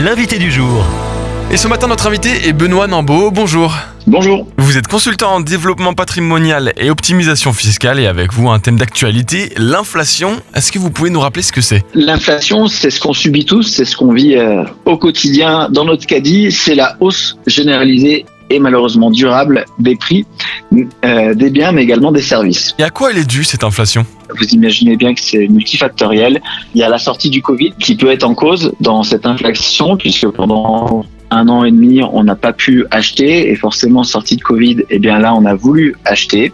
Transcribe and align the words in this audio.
l'invité 0.00 0.38
du 0.38 0.50
jour. 0.50 0.84
Et 1.50 1.56
ce 1.56 1.68
matin, 1.68 1.86
notre 1.86 2.06
invité 2.06 2.48
est 2.48 2.52
Benoît 2.52 2.86
Nambeau. 2.86 3.30
Bonjour. 3.30 3.76
Bonjour. 4.06 4.46
Vous 4.56 4.78
êtes 4.78 4.86
consultant 4.86 5.34
en 5.34 5.40
développement 5.40 5.92
patrimonial 5.92 6.72
et 6.78 6.90
optimisation 6.90 7.52
fiscale 7.52 8.00
et 8.00 8.06
avec 8.06 8.32
vous 8.32 8.48
un 8.48 8.60
thème 8.60 8.78
d'actualité, 8.78 9.52
l'inflation. 9.58 10.40
Est-ce 10.54 10.72
que 10.72 10.78
vous 10.78 10.90
pouvez 10.90 11.10
nous 11.10 11.20
rappeler 11.20 11.42
ce 11.42 11.52
que 11.52 11.60
c'est? 11.60 11.84
L'inflation, 11.92 12.66
c'est 12.66 12.88
ce 12.88 12.98
qu'on 12.98 13.12
subit 13.12 13.44
tous, 13.44 13.64
c'est 13.64 13.84
ce 13.84 13.96
qu'on 13.96 14.12
vit 14.12 14.36
euh, 14.36 14.64
au 14.86 14.96
quotidien 14.96 15.68
dans 15.70 15.84
notre 15.84 16.06
caddie, 16.06 16.50
c'est 16.50 16.74
la 16.74 16.96
hausse 17.00 17.36
généralisée 17.46 18.24
et 18.50 18.58
malheureusement 18.58 19.10
durable 19.10 19.64
des 19.78 19.96
prix 19.96 20.26
euh, 21.04 21.34
des 21.34 21.50
biens 21.50 21.72
mais 21.72 21.82
également 21.82 22.12
des 22.12 22.22
services. 22.22 22.74
Et 22.78 22.82
à 22.82 22.90
quoi 22.90 23.10
elle 23.10 23.18
est 23.18 23.28
due 23.28 23.44
cette 23.44 23.64
inflation? 23.64 24.04
Vous 24.38 24.46
imaginez 24.46 24.96
bien 24.96 25.14
que 25.14 25.20
c'est 25.20 25.48
multifactoriel. 25.48 26.40
Il 26.74 26.80
y 26.80 26.84
a 26.84 26.88
la 26.88 26.98
sortie 26.98 27.30
du 27.30 27.42
Covid 27.42 27.72
qui 27.78 27.96
peut 27.96 28.10
être 28.10 28.24
en 28.24 28.34
cause 28.34 28.72
dans 28.80 29.02
cette 29.02 29.26
inflation 29.26 29.96
puisque 29.96 30.28
pendant 30.28 31.04
un 31.30 31.48
an 31.48 31.64
et 31.64 31.70
demi, 31.70 32.02
on 32.02 32.24
n'a 32.24 32.34
pas 32.34 32.52
pu 32.52 32.86
acheter 32.90 33.50
et 33.50 33.54
forcément 33.54 34.02
sortie 34.02 34.36
de 34.36 34.42
Covid, 34.42 34.78
eh 34.90 34.98
bien 34.98 35.18
là, 35.18 35.34
on 35.34 35.44
a 35.44 35.54
voulu 35.54 35.94
acheter 36.04 36.52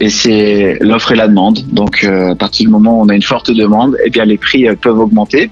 et 0.00 0.10
c'est 0.10 0.78
l'offre 0.80 1.12
et 1.12 1.16
la 1.16 1.28
demande. 1.28 1.60
Donc 1.72 2.04
euh, 2.04 2.32
à 2.32 2.34
partir 2.34 2.66
du 2.66 2.70
moment 2.70 2.98
où 2.98 3.02
on 3.02 3.08
a 3.08 3.14
une 3.14 3.22
forte 3.22 3.50
demande, 3.50 3.96
eh 4.04 4.10
bien 4.10 4.24
les 4.24 4.38
prix 4.38 4.68
euh, 4.68 4.74
peuvent 4.74 4.98
augmenter. 4.98 5.50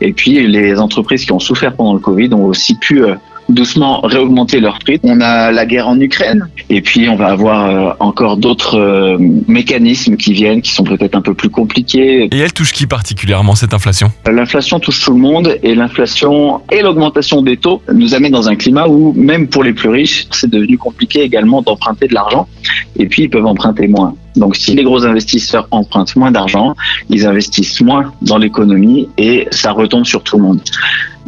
Et 0.00 0.12
puis 0.12 0.46
les 0.46 0.78
entreprises 0.78 1.24
qui 1.24 1.32
ont 1.32 1.38
souffert 1.38 1.74
pendant 1.74 1.94
le 1.94 2.00
Covid 2.00 2.32
ont 2.34 2.44
aussi 2.44 2.74
pu 2.74 3.04
euh, 3.04 3.14
doucement 3.50 4.00
réaugmenter 4.00 4.60
leur 4.60 4.78
prix. 4.78 4.98
On 5.02 5.20
a 5.20 5.52
la 5.52 5.66
guerre 5.66 5.88
en 5.88 5.98
Ukraine 6.00 6.48
et 6.68 6.80
puis 6.80 7.08
on 7.08 7.16
va 7.16 7.26
avoir 7.26 7.66
euh, 7.66 7.92
encore 8.00 8.36
d'autres 8.36 8.78
euh, 8.78 9.16
mécanismes 9.48 10.16
qui 10.16 10.32
viennent 10.32 10.62
qui 10.62 10.72
sont 10.72 10.84
peut-être 10.84 11.14
un 11.14 11.22
peu 11.22 11.34
plus 11.34 11.50
compliqués. 11.50 12.28
Et 12.32 12.38
elle 12.38 12.52
touche 12.52 12.72
qui 12.72 12.86
particulièrement 12.86 13.54
cette 13.54 13.74
inflation? 13.74 14.10
L'inflation 14.26 14.80
touche 14.80 15.04
tout 15.04 15.12
le 15.12 15.20
monde 15.20 15.56
et 15.62 15.74
l'inflation 15.74 16.60
et 16.70 16.82
l'augmentation 16.82 17.42
des 17.42 17.56
taux 17.56 17.82
nous 17.92 18.14
amènent 18.14 18.32
dans 18.32 18.48
un 18.48 18.56
climat 18.56 18.86
où 18.88 19.12
même 19.14 19.48
pour 19.48 19.64
les 19.64 19.72
plus 19.72 19.88
riches, 19.88 20.26
c'est 20.30 20.50
devenu 20.50 20.78
compliqué 20.78 21.22
également 21.22 21.62
d'emprunter 21.62 22.08
de 22.08 22.14
l'argent 22.14 22.48
et 22.96 23.06
puis 23.06 23.24
ils 23.24 23.30
peuvent 23.30 23.46
emprunter 23.46 23.88
moins. 23.88 24.14
Donc 24.36 24.56
si 24.56 24.74
les 24.74 24.84
gros 24.84 25.04
investisseurs 25.04 25.66
empruntent 25.70 26.14
moins 26.16 26.30
d'argent, 26.30 26.74
ils 27.08 27.26
investissent 27.26 27.80
moins 27.80 28.12
dans 28.22 28.38
l'économie 28.38 29.08
et 29.18 29.48
ça 29.50 29.72
retombe 29.72 30.04
sur 30.04 30.22
tout 30.22 30.36
le 30.36 30.44
monde. 30.44 30.60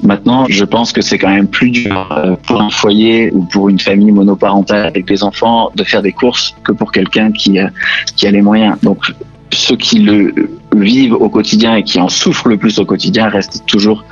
Maintenant, 0.02 0.46
je 0.48 0.64
pense 0.64 0.92
que 0.92 1.00
c'est 1.00 1.18
quand 1.18 1.30
même 1.30 1.48
plus 1.48 1.70
dur 1.70 2.08
euh, 2.10 2.34
pour 2.46 2.60
un 2.60 2.70
foyer 2.70 3.30
ou 3.33 3.44
pour 3.44 3.68
une 3.68 3.78
famille 3.78 4.10
monoparentale 4.10 4.86
avec 4.86 5.06
des 5.06 5.22
enfants 5.22 5.70
de 5.77 5.84
faire 5.84 6.02
des 6.02 6.12
courses 6.12 6.55
que 6.64 6.72
pour 6.72 6.90
quelqu'un 6.92 7.30
qui, 7.30 7.58
qui 8.16 8.27
a 8.27 8.30
les 8.30 8.42
moyens. 8.42 8.77
Donc 8.83 9.12
ceux 9.50 9.77
qui 9.77 9.98
le 9.98 10.34
vivent 10.83 11.14
au 11.14 11.28
quotidien 11.28 11.77
et 11.77 11.83
qui 11.83 11.98
en 12.00 12.08
souffrent 12.08 12.48
le 12.48 12.56
plus 12.56 12.78
au 12.78 12.84
quotidien 12.84 13.28
restent 13.28 13.62
toujours 13.66 14.05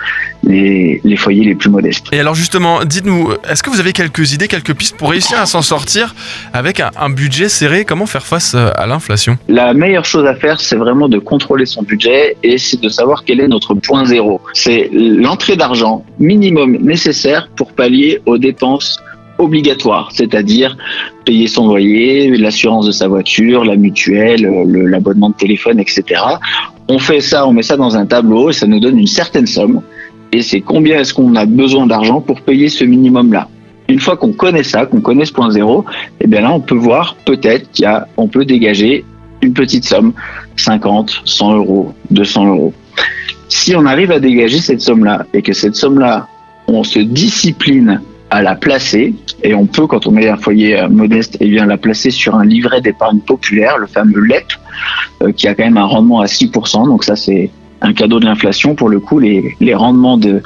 les, 0.43 1.01
les 1.05 1.17
foyers 1.17 1.45
les 1.45 1.55
plus 1.55 1.69
modestes. 1.71 2.07
Et 2.13 2.21
alors 2.21 2.35
justement, 2.35 2.85
dites-nous, 2.85 3.33
est-ce 3.49 3.63
que 3.63 3.71
vous 3.71 3.81
avez 3.81 3.93
quelques 3.93 4.33
idées, 4.33 4.49
quelques 4.49 4.75
pistes 4.75 4.97
pour 4.97 5.11
réussir 5.11 5.39
à 5.39 5.47
s'en 5.47 5.63
sortir 5.63 6.15
avec 6.53 6.81
un, 6.81 6.91
un 6.99 7.11
budget 7.11 7.49
serré? 7.49 7.85
Comment 7.85 8.07
faire 8.07 8.27
face 8.27 8.55
euh, 8.55 8.71
à 8.75 8.87
l'inflation? 8.87 9.37
La 9.49 9.75
meilleure 9.75 10.07
chose 10.07 10.27
à 10.27 10.35
faire, 10.35 10.61
c'est 10.61 10.77
vraiment 10.77 11.09
de 11.09 11.19
contrôler 11.19 11.67
son 11.67 11.83
budget 11.83 12.37
et 12.43 12.57
c'est 12.59 12.81
de 12.81 12.89
savoir 12.89 13.25
quel 13.25 13.41
est 13.41 13.49
notre 13.49 13.75
point 13.75 14.05
zéro. 14.07 14.41
C'est 14.55 14.89
l'entrée 14.93 15.57
d'argent 15.57 16.05
minimum 16.19 16.79
nécessaire 16.81 17.49
pour 17.57 17.73
pallier 17.73 18.21
aux 18.27 18.39
dépenses 18.39 18.99
obligatoires, 19.41 20.11
c'est-à-dire 20.13 20.77
payer 21.25 21.47
son 21.49 21.67
loyer, 21.69 22.37
l'assurance 22.37 22.87
de 22.87 22.93
sa 22.93 23.09
voiture, 23.09 23.65
la 23.65 23.77
mutuelle, 23.77 24.43
le- 24.43 24.87
l'abonnement 24.87 25.31
de 25.31 25.35
téléphone, 25.35 25.81
etc. 25.81 26.03
On 26.89 26.99
fait 26.99 27.21
ça, 27.21 27.47
on 27.47 27.53
met 27.53 27.63
ça 27.63 27.77
dans 27.77 27.97
un 27.97 28.07
tableau 28.07 28.51
et 28.51 28.53
ça 28.53 28.67
nous 28.67 28.81
donne 28.81 28.99
une 28.99 29.07
certaine 29.07 29.47
somme. 29.47 29.83
Et 30.33 30.43
c'est 30.43 30.61
combien 30.61 31.01
est-ce 31.01 31.13
qu'on 31.15 31.35
a 31.35 31.45
besoin 31.47 31.87
d'argent 31.87 32.21
pour 32.21 32.41
payer 32.43 32.69
ce 32.69 32.85
minimum-là? 32.85 33.49
Une 33.89 33.99
fois 33.99 34.17
qu'on 34.17 34.33
connaît 34.33 34.63
ça, 34.63 34.87
qu'on 34.87 35.01
connaît 35.01 35.25
ce 35.25 35.33
point 35.33 35.51
zéro, 35.51 35.85
et 36.21 36.27
bien 36.29 36.43
là, 36.43 36.53
on 36.53 36.61
peut 36.61 36.77
voir 36.77 37.17
peut-être 37.25 37.69
qu'il 37.73 37.87
a, 37.87 38.07
on 38.17 38.29
peut 38.29 38.45
dégager 38.45 39.05
une 39.43 39.53
petite 39.53 39.85
somme, 39.85 40.13
50, 40.57 41.23
100 41.25 41.57
euros, 41.57 41.93
200 42.11 42.47
euros. 42.47 42.73
Si 43.49 43.75
on 43.75 43.85
arrive 43.87 44.13
à 44.13 44.21
dégager 44.21 44.59
cette 44.59 44.81
somme-là 44.81 45.27
et 45.35 45.43
que 45.43 45.53
cette 45.53 45.75
somme-là, 45.75 46.29
on 46.69 46.85
se 46.85 47.01
discipline 47.01 48.01
à 48.31 48.43
la 48.43 48.55
placer 48.55 49.15
et 49.43 49.55
on 49.55 49.67
peut, 49.67 49.87
quand 49.87 50.07
on 50.07 50.17
est 50.17 50.29
un 50.29 50.37
foyer 50.37 50.79
euh, 50.79 50.89
modeste, 50.89 51.37
et 51.41 51.49
bien 51.49 51.67
la 51.67 51.77
placer 51.77 52.11
sur 52.11 52.35
un 52.35 52.45
livret 52.45 52.81
d'épargne 52.81 53.19
populaire, 53.21 53.79
le 53.79 53.87
fameux 53.87 54.21
LEP, 54.21 54.47
euh, 55.23 55.33
qui 55.33 55.49
a 55.49 55.55
quand 55.55 55.65
même 55.65 55.77
un 55.77 55.85
rendement 55.85 56.21
à 56.21 56.27
6%. 56.27 56.87
Donc 56.87 57.05
ça, 57.05 57.17
c'est 57.17 57.51
un 57.81 57.93
cadeau 57.93 58.21
de 58.21 58.27
l'inflation. 58.27 58.75
Pour 58.75 58.89
le 58.89 59.01
coup, 59.01 59.19
les, 59.19 59.57
les 59.61 59.75
rendements 59.75 60.19
de, 60.19 60.43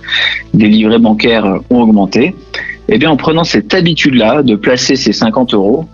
des 0.55 0.69
livrets 0.69 0.99
bancaires 0.99 1.45
euh, 1.45 1.59
ont 1.71 1.83
augmenté. 1.83 2.35
Eh 2.89 2.99
bien, 2.99 3.11
en 3.11 3.17
prenant 3.17 3.45
cette 3.45 3.73
habitude-là 3.75 4.43
de 4.43 4.57
placer 4.57 4.97
ces 4.97 5.13
50 5.13 5.55
euros, 5.55 5.87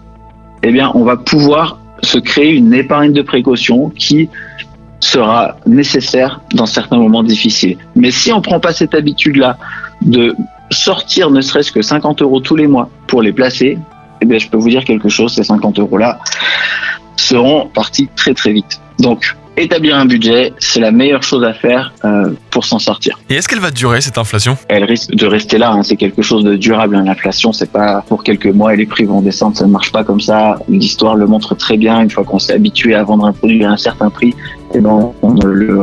eh 0.63 0.73
bien, 0.73 0.91
on 0.95 1.05
va 1.05 1.17
pouvoir 1.17 1.79
se 2.03 2.19
créer 2.19 2.55
une 2.55 2.75
épargne 2.75 3.13
de 3.13 3.23
précaution 3.23 3.91
qui 3.91 4.29
sera 5.01 5.57
nécessaire 5.67 6.43
dans 6.53 6.67
certains 6.67 6.99
moments 6.99 7.23
difficiles. 7.23 7.79
Mais 7.95 8.11
si 8.11 8.33
on 8.33 8.43
prend 8.43 8.61
pas 8.61 8.73
cette 8.73 8.95
habitude-là 8.95 9.57
de 10.03 10.35
sortir 10.71 11.31
ne 11.31 11.41
serait-ce 11.41 11.73
que 11.73 11.83
50 11.83 12.23
euros 12.23 12.41
tous 12.41 12.57
les 12.57 12.67
mois 12.67 12.89
pour 13.07 13.23
les 13.23 13.33
placer, 13.33 13.79
eh 14.21 14.27
bien, 14.27 14.39
je 14.39 14.49
peux 14.49 14.59
vous 14.59 14.69
dire 14.69 14.85
quelque 14.85 15.09
chose, 15.09 15.35
ces 15.35 15.45
50 15.45 15.79
euros-là 15.79 16.19
seront 17.17 17.67
partis 17.67 18.09
très 18.17 18.35
très 18.35 18.53
vite. 18.53 18.81
Donc, 18.99 19.37
établir 19.57 19.97
un 19.97 20.07
budget, 20.07 20.53
c'est 20.59 20.81
la 20.81 20.91
meilleure 20.91 21.23
chose 21.23 21.45
à 21.45 21.53
faire 21.53 21.93
euh, 22.05 22.33
pour 22.51 22.65
s'en 22.65 22.79
sortir. 22.79 23.19
Et 23.29 23.35
est-ce 23.35 23.49
qu'elle 23.49 23.61
va 23.61 23.71
durer 23.71 24.01
cette 24.01 24.17
inflation? 24.19 24.57
Elle 24.69 24.85
risque 24.85 25.11
de 25.15 25.27
rester 25.27 25.59
là, 25.59 25.71
hein, 25.73 25.83
c'est 25.83 25.97
quelque 25.97 26.23
chose 26.23 26.45
de 26.45 26.57
durable. 26.57 26.97
hein. 26.97 27.05
L'inflation, 27.05 27.53
c'est 27.53 27.71
pas 27.71 28.03
pour 28.09 28.23
quelques 28.25 28.47
mois 28.47 28.75
et 28.75 28.77
les 28.77 28.87
prix 28.87 29.05
vont 29.05 29.21
descendre, 29.21 29.57
ça 29.57 29.67
ne 29.67 29.71
marche 29.73 29.93
pas 29.93 30.05
comme 30.05 30.21
ça. 30.21 30.59
L'histoire 30.69 31.15
le 31.15 31.27
montre 31.27 31.55
très 31.55 31.77
bien. 31.77 32.01
Une 32.01 32.11
fois 32.11 32.25
qu'on 32.25 32.39
s'est 32.39 32.55
habitué 32.55 32.95
à 32.95 33.03
vendre 33.05 33.27
un 33.27 33.33
produit 33.33 33.65
à 33.65 33.71
un 33.71 33.77
certain 33.77 34.09
prix, 34.11 34.35
eh 34.75 34.81
ben, 34.81 35.13
on 35.23 35.33
ne 35.35 35.45
le 35.45 35.83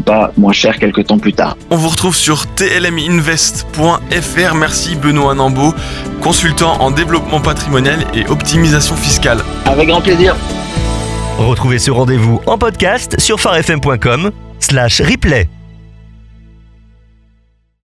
pas 0.00 0.32
moins 0.36 0.52
cher 0.52 0.78
quelques 0.78 1.06
temps 1.06 1.18
plus 1.18 1.32
tard. 1.32 1.56
On 1.70 1.76
vous 1.76 1.88
retrouve 1.88 2.16
sur 2.16 2.46
tlminvest.fr. 2.54 4.54
Merci 4.54 4.96
Benoît 4.96 5.34
Nambeau, 5.34 5.74
consultant 6.20 6.80
en 6.80 6.90
développement 6.90 7.40
patrimonial 7.40 8.00
et 8.14 8.26
optimisation 8.26 8.96
fiscale. 8.96 9.38
Avec 9.66 9.88
grand 9.88 10.00
plaisir. 10.00 10.36
Retrouvez 11.38 11.78
ce 11.78 11.90
rendez-vous 11.90 12.40
en 12.46 12.58
podcast 12.58 13.18
sur 13.18 13.40
farfm.com 13.40 14.30
slash 14.60 15.00
replay. 15.00 15.48